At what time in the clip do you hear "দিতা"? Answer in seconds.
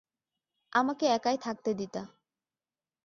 1.73-2.01